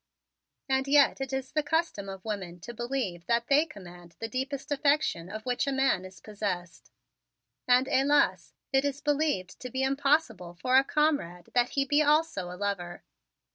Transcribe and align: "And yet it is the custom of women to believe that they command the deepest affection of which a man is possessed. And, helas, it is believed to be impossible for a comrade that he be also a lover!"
"And 0.67 0.87
yet 0.87 1.21
it 1.21 1.31
is 1.31 1.51
the 1.51 1.61
custom 1.61 2.09
of 2.09 2.25
women 2.25 2.59
to 2.61 2.73
believe 2.73 3.27
that 3.27 3.45
they 3.49 3.67
command 3.67 4.15
the 4.17 4.27
deepest 4.27 4.71
affection 4.71 5.29
of 5.29 5.45
which 5.45 5.67
a 5.67 5.71
man 5.71 6.05
is 6.05 6.19
possessed. 6.19 6.89
And, 7.67 7.85
helas, 7.85 8.55
it 8.73 8.83
is 8.83 8.99
believed 8.99 9.59
to 9.59 9.69
be 9.69 9.83
impossible 9.83 10.55
for 10.55 10.75
a 10.75 10.83
comrade 10.83 11.49
that 11.53 11.69
he 11.77 11.85
be 11.85 12.01
also 12.01 12.49
a 12.51 12.57
lover!" 12.57 13.03